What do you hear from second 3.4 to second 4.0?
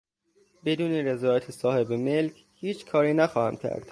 کرد.